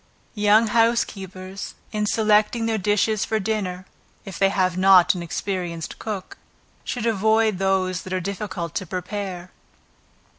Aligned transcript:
Young 0.33 0.65
housekeepers 0.65 1.75
in 1.91 2.07
selecting 2.07 2.65
their 2.65 2.79
dishes 2.79 3.23
for 3.23 3.39
dinner, 3.39 3.85
(if 4.25 4.39
they 4.39 4.49
have 4.49 4.75
not 4.75 5.13
an 5.13 5.21
experienced 5.21 5.99
cook,) 5.99 6.39
should 6.83 7.05
avoid 7.05 7.59
those 7.59 8.01
that 8.01 8.11
are 8.13 8.19
difficult 8.19 8.73
to 8.73 8.87
prepare. 8.87 9.51